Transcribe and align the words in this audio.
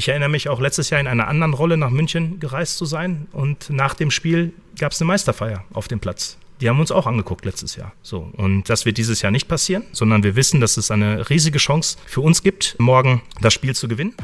Ich 0.00 0.08
erinnere 0.08 0.30
mich 0.30 0.48
auch 0.48 0.60
letztes 0.60 0.88
Jahr 0.88 0.98
in 0.98 1.06
einer 1.06 1.28
anderen 1.28 1.52
Rolle 1.52 1.76
nach 1.76 1.90
München 1.90 2.40
gereist 2.40 2.78
zu 2.78 2.86
sein 2.86 3.28
und 3.32 3.68
nach 3.68 3.92
dem 3.92 4.10
Spiel 4.10 4.54
gab 4.78 4.92
es 4.92 5.00
eine 5.02 5.08
Meisterfeier 5.08 5.62
auf 5.74 5.88
dem 5.88 6.00
Platz. 6.00 6.38
Die 6.62 6.70
haben 6.70 6.80
uns 6.80 6.90
auch 6.90 7.06
angeguckt 7.06 7.44
letztes 7.44 7.76
Jahr. 7.76 7.92
So. 8.00 8.30
Und 8.38 8.70
das 8.70 8.86
wird 8.86 8.96
dieses 8.96 9.20
Jahr 9.20 9.30
nicht 9.30 9.46
passieren, 9.46 9.84
sondern 9.92 10.22
wir 10.22 10.36
wissen, 10.36 10.58
dass 10.58 10.78
es 10.78 10.90
eine 10.90 11.28
riesige 11.28 11.58
Chance 11.58 11.98
für 12.06 12.22
uns 12.22 12.42
gibt, 12.42 12.76
morgen 12.78 13.20
das 13.42 13.52
Spiel 13.52 13.76
zu 13.76 13.88
gewinnen. 13.88 14.14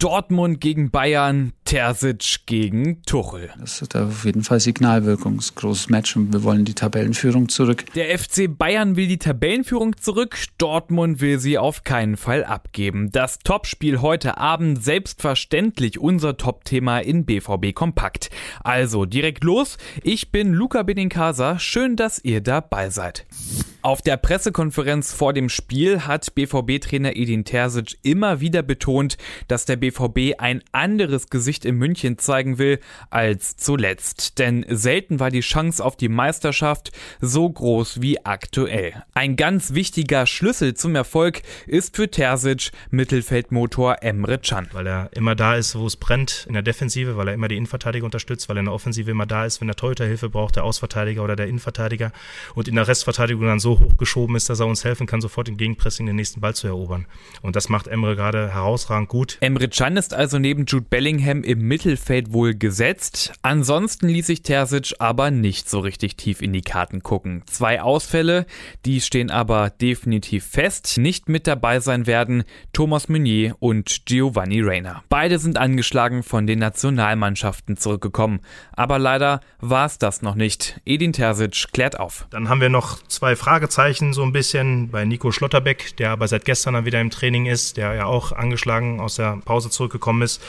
Dortmund 0.00 0.62
gegen 0.62 0.90
Bayern, 0.90 1.52
Terzic 1.66 2.46
gegen 2.46 3.02
Tuchel. 3.02 3.50
Das 3.60 3.82
hat 3.82 3.94
auf 3.96 4.24
jeden 4.24 4.42
Fall 4.42 4.58
Signalwirkung. 4.58 5.36
Das 5.36 5.44
ist 5.44 5.52
ein 5.52 5.60
großes 5.60 5.90
Match 5.90 6.16
und 6.16 6.32
wir 6.32 6.42
wollen 6.42 6.64
die 6.64 6.72
Tabellenführung 6.72 7.50
zurück. 7.50 7.84
Der 7.94 8.18
FC 8.18 8.48
Bayern 8.48 8.96
will 8.96 9.08
die 9.08 9.18
Tabellenführung 9.18 9.98
zurück, 9.98 10.38
Dortmund 10.56 11.20
will 11.20 11.38
sie 11.38 11.58
auf 11.58 11.84
keinen 11.84 12.16
Fall 12.16 12.44
abgeben. 12.44 13.12
Das 13.12 13.40
Topspiel 13.40 14.00
heute 14.00 14.38
Abend 14.38 14.82
selbstverständlich 14.82 15.98
unser 15.98 16.38
Topthema 16.38 17.00
in 17.00 17.26
BVB 17.26 17.74
Kompakt. 17.74 18.30
Also 18.64 19.04
direkt 19.04 19.44
los. 19.44 19.76
Ich 20.02 20.32
bin 20.32 20.54
Luca 20.54 20.82
Benincasa. 20.82 21.58
Schön, 21.58 21.96
dass 21.96 22.24
ihr 22.24 22.40
dabei 22.40 22.88
seid. 22.88 23.26
Auf 23.82 24.02
der 24.02 24.18
Pressekonferenz 24.18 25.14
vor 25.14 25.32
dem 25.32 25.48
Spiel 25.48 26.02
hat 26.02 26.34
BVB-Trainer 26.34 27.16
Edin 27.16 27.46
Terzic 27.46 27.96
immer 28.02 28.40
wieder 28.40 28.62
betont, 28.62 29.16
dass 29.48 29.64
der 29.64 29.76
BVB 29.76 30.38
ein 30.38 30.62
anderes 30.70 31.30
Gesicht 31.30 31.64
in 31.64 31.76
München 31.76 32.18
zeigen 32.18 32.58
will 32.58 32.78
als 33.08 33.56
zuletzt. 33.56 34.38
Denn 34.38 34.66
selten 34.68 35.18
war 35.18 35.30
die 35.30 35.40
Chance 35.40 35.82
auf 35.82 35.96
die 35.96 36.10
Meisterschaft 36.10 36.92
so 37.22 37.48
groß 37.48 38.02
wie 38.02 38.22
aktuell. 38.22 39.02
Ein 39.14 39.36
ganz 39.36 39.72
wichtiger 39.72 40.26
Schlüssel 40.26 40.74
zum 40.74 40.94
Erfolg 40.94 41.40
ist 41.66 41.96
für 41.96 42.10
Terzic 42.10 42.72
Mittelfeldmotor 42.90 44.02
Emre 44.02 44.36
Can. 44.36 44.68
Weil 44.72 44.88
er 44.88 45.10
immer 45.14 45.34
da 45.34 45.56
ist, 45.56 45.74
wo 45.74 45.86
es 45.86 45.96
brennt 45.96 46.44
in 46.46 46.52
der 46.52 46.62
Defensive, 46.62 47.16
weil 47.16 47.28
er 47.28 47.34
immer 47.34 47.48
die 47.48 47.56
Innenverteidiger 47.56 48.04
unterstützt, 48.04 48.50
weil 48.50 48.58
er 48.58 48.60
in 48.60 48.66
der 48.66 48.74
Offensive 48.74 49.10
immer 49.10 49.24
da 49.24 49.46
ist, 49.46 49.62
wenn 49.62 49.68
der 49.68 49.76
Torhüter 49.76 50.04
Hilfe 50.04 50.28
braucht, 50.28 50.56
der 50.56 50.64
Ausverteidiger 50.64 51.24
oder 51.24 51.34
der 51.34 51.46
Innenverteidiger 51.46 52.12
und 52.54 52.68
in 52.68 52.74
der 52.74 52.86
Restverteidigung 52.86 53.46
dann 53.46 53.58
so 53.58 53.69
so 53.70 53.80
hochgeschoben 53.80 54.36
ist, 54.36 54.48
dass 54.50 54.60
er 54.60 54.66
uns 54.66 54.84
helfen 54.84 55.06
kann, 55.06 55.20
sofort 55.20 55.48
im 55.48 55.56
Gegenpressing 55.56 56.06
den 56.06 56.16
nächsten 56.16 56.40
Ball 56.40 56.54
zu 56.54 56.66
erobern. 56.66 57.06
Und 57.42 57.56
das 57.56 57.68
macht 57.68 57.86
Emre 57.86 58.16
gerade 58.16 58.52
herausragend 58.52 59.08
gut. 59.08 59.38
Emre 59.40 59.68
Can 59.68 59.96
ist 59.96 60.14
also 60.14 60.38
neben 60.38 60.64
Jude 60.64 60.86
Bellingham 60.88 61.42
im 61.42 61.60
Mittelfeld 61.60 62.32
wohl 62.32 62.54
gesetzt. 62.54 63.32
Ansonsten 63.42 64.08
ließ 64.08 64.26
sich 64.26 64.42
Terzic 64.42 64.94
aber 64.98 65.30
nicht 65.30 65.68
so 65.68 65.80
richtig 65.80 66.16
tief 66.16 66.42
in 66.42 66.52
die 66.52 66.62
Karten 66.62 67.02
gucken. 67.02 67.42
Zwei 67.46 67.80
Ausfälle, 67.80 68.46
die 68.84 69.00
stehen 69.00 69.30
aber 69.30 69.70
definitiv 69.70 70.46
fest. 70.46 70.98
Nicht 70.98 71.28
mit 71.28 71.46
dabei 71.46 71.80
sein 71.80 72.06
werden 72.06 72.44
Thomas 72.72 73.08
Meunier 73.08 73.54
und 73.60 74.06
Giovanni 74.06 74.62
Reina. 74.62 75.04
Beide 75.08 75.38
sind 75.38 75.58
angeschlagen 75.58 76.22
von 76.22 76.46
den 76.46 76.58
Nationalmannschaften 76.58 77.76
zurückgekommen. 77.76 78.40
Aber 78.72 78.98
leider 78.98 79.40
war 79.60 79.86
es 79.86 79.98
das 79.98 80.22
noch 80.22 80.34
nicht. 80.34 80.80
Edin 80.84 81.12
Terzic 81.12 81.72
klärt 81.72 81.98
auf. 81.98 82.26
Dann 82.30 82.48
haben 82.48 82.60
wir 82.60 82.68
noch 82.68 83.02
zwei 83.04 83.36
Fragen 83.36 83.59
Fragezeichen 83.60 84.14
so 84.14 84.22
ein 84.22 84.32
bisschen 84.32 84.88
bei 84.88 85.04
Nico 85.04 85.32
Schlotterbeck, 85.32 85.94
der 85.98 86.12
aber 86.12 86.26
seit 86.28 86.46
gestern 86.46 86.72
dann 86.72 86.86
wieder 86.86 86.98
im 86.98 87.10
Training 87.10 87.44
ist, 87.44 87.76
der 87.76 87.92
ja 87.92 88.06
auch 88.06 88.32
angeschlagen 88.32 89.00
aus 89.00 89.16
der 89.16 89.36
Pause 89.44 89.68
zurückgekommen 89.68 90.22
ist. 90.22 90.40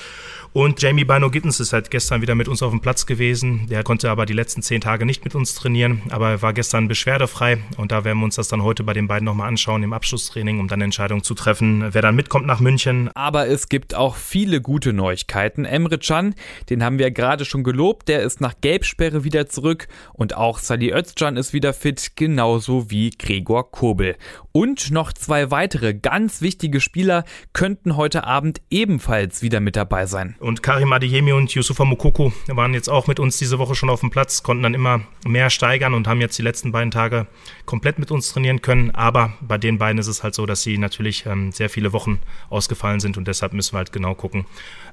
Und 0.53 0.81
Jamie 0.81 1.05
Bino 1.05 1.29
Gittens 1.29 1.61
ist 1.61 1.71
halt 1.71 1.91
gestern 1.91 2.21
wieder 2.21 2.35
mit 2.35 2.49
uns 2.49 2.61
auf 2.61 2.71
dem 2.71 2.81
Platz 2.81 3.05
gewesen. 3.05 3.67
Der 3.69 3.83
konnte 3.83 4.09
aber 4.09 4.25
die 4.25 4.33
letzten 4.33 4.61
zehn 4.61 4.81
Tage 4.81 5.05
nicht 5.05 5.23
mit 5.23 5.33
uns 5.33 5.55
trainieren, 5.55 6.01
aber 6.09 6.29
er 6.29 6.41
war 6.41 6.51
gestern 6.51 6.89
beschwerdefrei. 6.89 7.59
Und 7.77 7.93
da 7.93 8.03
werden 8.03 8.19
wir 8.19 8.25
uns 8.25 8.35
das 8.35 8.49
dann 8.49 8.61
heute 8.61 8.83
bei 8.83 8.91
den 8.91 9.07
beiden 9.07 9.25
nochmal 9.25 9.47
anschauen 9.47 9.81
im 9.81 9.93
Abschlusstraining, 9.93 10.59
um 10.59 10.67
dann 10.67 10.77
eine 10.77 10.85
Entscheidung 10.85 11.23
zu 11.23 11.35
treffen, 11.35 11.93
wer 11.93 12.01
dann 12.01 12.17
mitkommt 12.17 12.47
nach 12.47 12.59
München. 12.59 13.09
Aber 13.15 13.47
es 13.47 13.69
gibt 13.69 13.95
auch 13.95 14.17
viele 14.17 14.59
gute 14.59 14.91
Neuigkeiten. 14.91 15.63
Emre 15.63 15.97
Can, 15.97 16.35
den 16.69 16.83
haben 16.83 16.99
wir 16.99 17.11
gerade 17.11 17.45
schon 17.45 17.63
gelobt, 17.63 18.09
der 18.09 18.21
ist 18.21 18.41
nach 18.41 18.55
Gelbsperre 18.59 19.23
wieder 19.23 19.47
zurück. 19.47 19.87
Und 20.11 20.35
auch 20.35 20.59
Sali 20.59 20.91
Özcan 20.91 21.37
ist 21.37 21.53
wieder 21.53 21.73
fit, 21.73 22.17
genauso 22.17 22.91
wie 22.91 23.00
Gregor 23.09 23.71
Kobel. 23.71 24.15
Und 24.51 24.91
noch 24.91 25.13
zwei 25.13 25.49
weitere 25.49 25.93
ganz 25.93 26.41
wichtige 26.41 26.81
Spieler 26.81 27.23
könnten 27.53 27.95
heute 27.95 28.25
Abend 28.25 28.61
ebenfalls 28.69 29.41
wieder 29.41 29.61
mit 29.61 29.75
dabei 29.75 30.05
sein. 30.05 30.35
Und 30.39 30.61
Karim 30.61 30.91
Adeyemi 30.91 31.31
und 31.31 31.53
Yusufa 31.53 31.85
Mukoko 31.85 32.33
waren 32.47 32.73
jetzt 32.73 32.89
auch 32.89 33.07
mit 33.07 33.19
uns 33.19 33.37
diese 33.37 33.59
Woche 33.59 33.75
schon 33.75 33.89
auf 33.89 34.01
dem 34.01 34.11
Platz, 34.11 34.43
konnten 34.43 34.63
dann 34.63 34.73
immer 34.73 35.01
mehr 35.25 35.49
steigern 35.49 35.93
und 35.93 36.07
haben 36.07 36.19
jetzt 36.19 36.37
die 36.37 36.41
letzten 36.41 36.71
beiden 36.71 36.91
Tage 36.91 37.27
komplett 37.65 37.97
mit 37.97 38.11
uns 38.11 38.31
trainieren 38.31 38.61
können. 38.61 38.91
Aber 38.91 39.33
bei 39.41 39.57
den 39.57 39.77
beiden 39.77 39.99
ist 39.99 40.07
es 40.07 40.21
halt 40.21 40.35
so, 40.35 40.45
dass 40.45 40.61
sie 40.61 40.77
natürlich 40.77 41.25
ähm, 41.25 41.53
sehr 41.53 41.69
viele 41.69 41.93
Wochen 41.93 42.19
ausgefallen 42.49 42.99
sind 42.99 43.17
und 43.17 43.27
deshalb 43.27 43.53
müssen 43.53 43.73
wir 43.73 43.77
halt 43.77 43.93
genau 43.93 44.15
gucken, 44.15 44.45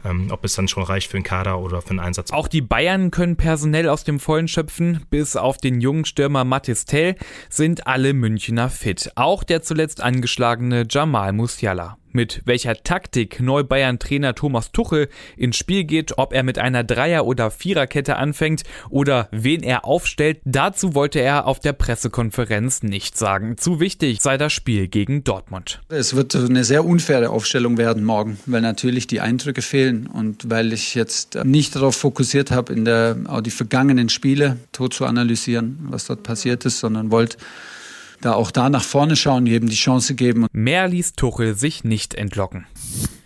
ähm, 0.04 0.28
ob 0.30 0.44
es 0.44 0.54
dann 0.54 0.69
schon 0.69 0.84
reicht 0.84 1.10
für 1.10 1.16
einen 1.16 1.25
Kader 1.25 1.58
oder 1.58 1.82
für 1.82 1.90
einen 1.90 2.00
Einsatz. 2.00 2.30
Auch 2.30 2.46
die 2.46 2.62
Bayern 2.62 3.10
können 3.10 3.36
personell 3.36 3.88
aus 3.88 4.04
dem 4.04 4.20
Vollen 4.20 4.46
schöpfen. 4.46 5.04
Bis 5.10 5.34
auf 5.34 5.58
den 5.58 5.80
jungen 5.80 6.04
Stürmer 6.04 6.44
Mathis 6.44 6.84
Tell 6.84 7.16
sind 7.48 7.88
alle 7.88 7.97
Münchner 7.98 8.70
fit. 8.70 9.10
Auch 9.16 9.44
der 9.44 9.62
zuletzt 9.62 10.00
angeschlagene 10.00 10.86
Jamal 10.88 11.32
Musiala 11.32 11.98
mit 12.12 12.42
welcher 12.44 12.75
Taktik 12.75 13.41
Neubayern-Trainer 13.41 14.34
Thomas 14.34 14.72
Tuchel 14.72 15.09
ins 15.36 15.56
Spiel 15.56 15.84
geht, 15.84 16.19
ob 16.19 16.32
er 16.32 16.42
mit 16.42 16.58
einer 16.58 16.84
Dreier- 16.84 17.26
oder 17.26 17.50
Viererkette 17.50 18.16
anfängt 18.16 18.64
oder 18.91 19.28
wen 19.31 19.62
er 19.62 19.84
aufstellt, 19.84 20.41
dazu 20.44 20.94
wollte 20.94 21.20
er 21.20 21.47
auf 21.47 21.60
der 21.60 21.72
Pressekonferenz 21.72 22.82
nicht 22.82 23.16
sagen. 23.16 23.56
Zu 23.56 23.81
wichtig 23.81 24.20
sei 24.20 24.37
das 24.37 24.53
Spiel 24.53 24.88
gegen 24.88 25.25
Dortmund. 25.25 25.81
Es 25.88 26.16
wird 26.16 26.34
eine 26.34 26.64
sehr 26.64 26.84
unfaire 26.84 27.31
Aufstellung 27.31 27.76
werden 27.78 28.04
morgen, 28.04 28.38
weil 28.47 28.62
natürlich 28.62 29.06
die 29.06 29.20
Eindrücke 29.20 29.62
fehlen 29.62 30.06
und 30.06 30.50
weil 30.50 30.72
ich 30.72 30.94
jetzt 30.94 31.44
nicht 31.44 31.76
darauf 31.76 31.97
fokussiert 31.97 32.50
habe, 32.50 32.72
in 32.72 32.84
der, 32.84 33.16
auch 33.26 33.41
die 33.41 33.50
vergangenen 33.50 34.08
Spiele 34.08 34.56
tot 34.72 34.94
zu 34.94 35.04
analysieren, 35.04 35.78
was 35.91 36.06
dort 36.06 36.22
passiert 36.22 36.64
ist, 36.64 36.81
sondern 36.81 37.10
wollte 37.10 37.38
da 38.21 38.34
auch 38.34 38.51
da 38.51 38.69
nach 38.69 38.83
vorne 38.83 39.17
schauen, 39.17 39.47
jedem 39.47 39.69
die 39.69 39.77
Chance 39.77 40.15
geben. 40.15 40.47
Mehr 40.53 40.89
ließ 40.89 41.15
Tuchel 41.15 41.55
sich 41.55 41.84
nicht 41.84 42.15
entlocken. 42.15 42.67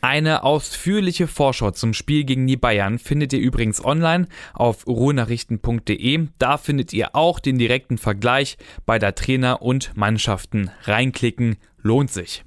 Eine 0.00 0.42
ausführliche 0.42 1.28
Vorschau 1.28 1.70
zum 1.70 1.94
Spiel 1.94 2.24
gegen 2.24 2.46
die 2.46 2.56
Bayern 2.56 2.98
findet 2.98 3.32
ihr 3.32 3.38
übrigens 3.38 3.84
online 3.84 4.26
auf 4.52 4.86
ruhrnachrichten.de. 4.86 6.26
Da 6.38 6.58
findet 6.58 6.92
ihr 6.92 7.14
auch 7.14 7.38
den 7.38 7.58
direkten 7.58 7.98
Vergleich 7.98 8.58
bei 8.84 8.98
der 8.98 9.14
Trainer 9.14 9.62
und 9.62 9.96
Mannschaften. 9.96 10.70
Reinklicken 10.84 11.56
lohnt 11.82 12.10
sich. 12.10 12.44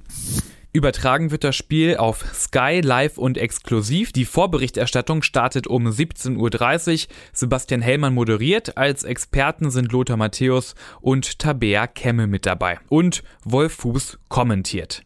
Übertragen 0.75 1.31
wird 1.31 1.45
das 1.45 1.55
Spiel 1.55 1.95
auf 1.95 2.25
Sky 2.33 2.81
live 2.83 3.17
und 3.17 3.37
exklusiv. 3.37 4.11
Die 4.11 4.25
Vorberichterstattung 4.25 5.21
startet 5.21 5.67
um 5.67 5.87
17.30 5.87 7.07
Uhr. 7.07 7.13
Sebastian 7.31 7.81
Hellmann 7.81 8.13
moderiert. 8.13 8.75
Als 8.75 9.05
Experten 9.05 9.71
sind 9.71 9.93
Lothar 9.93 10.17
Matthäus 10.17 10.75
und 10.99 11.39
Tabea 11.39 11.87
Kemme 11.87 12.27
mit 12.27 12.45
dabei. 12.45 12.77
Und 12.89 13.23
Wolf 13.45 13.75
Fuß 13.75 14.19
kommentiert. 14.27 15.03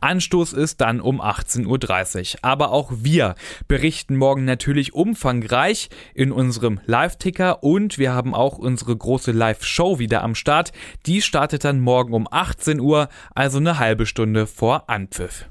Anstoß 0.00 0.52
ist 0.52 0.80
dann 0.80 1.00
um 1.00 1.20
18.30 1.20 2.34
Uhr. 2.34 2.38
Aber 2.42 2.70
auch 2.70 2.92
wir 2.94 3.34
berichten 3.66 4.16
morgen 4.16 4.44
natürlich 4.44 4.94
umfangreich 4.94 5.88
in 6.14 6.32
unserem 6.32 6.80
Live-Ticker 6.86 7.62
und 7.62 7.98
wir 7.98 8.12
haben 8.12 8.34
auch 8.34 8.58
unsere 8.58 8.96
große 8.96 9.32
Live-Show 9.32 9.98
wieder 9.98 10.22
am 10.22 10.34
Start. 10.34 10.72
Die 11.06 11.22
startet 11.22 11.64
dann 11.64 11.80
morgen 11.80 12.12
um 12.12 12.28
18 12.30 12.80
Uhr, 12.80 13.08
also 13.34 13.58
eine 13.58 13.78
halbe 13.78 14.06
Stunde 14.06 14.46
vor 14.46 14.88
Anpfiff. 14.88 15.46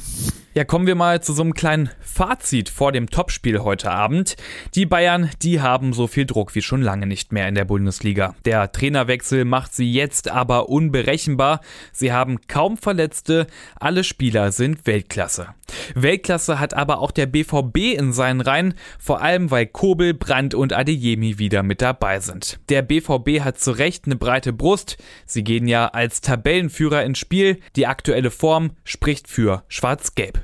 Ja, 0.58 0.64
kommen 0.64 0.88
wir 0.88 0.96
mal 0.96 1.22
zu 1.22 1.34
so 1.34 1.44
einem 1.44 1.54
kleinen 1.54 1.92
Fazit 2.00 2.70
vor 2.70 2.92
dem 2.92 3.12
Topspiel 3.12 3.60
heute 3.60 3.92
Abend. 3.92 4.38
Die 4.74 4.88
Bayern, 4.88 5.30
die 5.44 5.62
haben 5.62 5.94
so 5.94 6.08
viel 6.08 6.26
Druck 6.26 6.56
wie 6.56 6.64
schon 6.64 6.82
lange 6.82 7.06
nicht 7.06 7.32
mehr 7.32 7.48
in 7.48 7.54
der 7.54 7.66
Bundesliga. 7.66 8.34
Der 8.44 8.72
Trainerwechsel 8.72 9.46
macht 9.46 9.76
sie 9.76 9.94
jetzt 9.94 10.32
aber 10.32 10.68
unberechenbar. 10.68 11.62
Sie 11.92 12.12
haben 12.12 12.40
kaum 12.48 12.76
Verletzte, 12.76 13.46
alle 13.80 14.04
Spieler 14.04 14.52
sind 14.52 14.88
Weltklasse. 14.88 15.50
Weltklasse 15.94 16.60
hat 16.60 16.74
aber 16.74 17.00
auch 17.00 17.12
der 17.12 17.28
BVB 17.28 17.94
in 17.96 18.12
seinen 18.14 18.42
Reihen, 18.42 18.74
vor 18.98 19.22
allem 19.22 19.52
weil 19.52 19.68
Kobel, 19.68 20.16
Brandt 20.16 20.56
und 20.56 20.74
Adeyemi 20.74 21.38
wieder 21.38 21.62
mit 21.62 21.84
dabei 21.84 22.20
sind. 22.20 22.60
Der 22.70 22.82
BVB 22.82 23.42
hat 23.42 23.60
zu 23.60 23.72
Recht 23.72 24.06
eine 24.06 24.16
breite 24.16 24.54
Brust. 24.54 24.98
Sie 25.28 25.44
gehen 25.44 25.68
ja 25.68 25.88
als 25.90 26.22
Tabellenführer 26.22 27.04
ins 27.04 27.20
Spiel. 27.20 27.60
Die 27.76 27.86
aktuelle 27.86 28.32
Form 28.32 28.72
spricht 28.86 29.28
für 29.28 29.64
Schwarz-Gelb. 29.68 30.40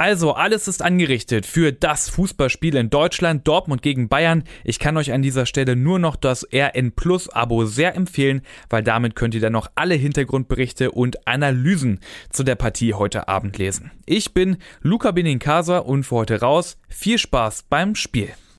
Also, 0.00 0.32
alles 0.32 0.66
ist 0.66 0.80
angerichtet 0.80 1.44
für 1.44 1.72
das 1.72 2.08
Fußballspiel 2.08 2.74
in 2.76 2.88
Deutschland, 2.88 3.46
Dortmund 3.46 3.82
gegen 3.82 4.08
Bayern. 4.08 4.44
Ich 4.64 4.78
kann 4.78 4.96
euch 4.96 5.12
an 5.12 5.20
dieser 5.20 5.44
Stelle 5.44 5.76
nur 5.76 5.98
noch 5.98 6.16
das 6.16 6.46
RN 6.54 6.92
Plus 6.92 7.28
Abo 7.28 7.66
sehr 7.66 7.94
empfehlen, 7.94 8.40
weil 8.70 8.82
damit 8.82 9.14
könnt 9.14 9.34
ihr 9.34 9.42
dann 9.42 9.52
noch 9.52 9.70
alle 9.74 9.96
Hintergrundberichte 9.96 10.90
und 10.92 11.28
Analysen 11.28 12.00
zu 12.30 12.44
der 12.44 12.54
Partie 12.54 12.94
heute 12.94 13.28
Abend 13.28 13.58
lesen. 13.58 13.90
Ich 14.06 14.32
bin 14.32 14.56
Luca 14.80 15.10
Benincasa 15.10 15.78
und 15.78 16.04
für 16.04 16.16
heute 16.16 16.40
raus. 16.40 16.78
Viel 16.88 17.18
Spaß 17.18 17.64
beim 17.68 17.94
Spiel. 17.94 18.30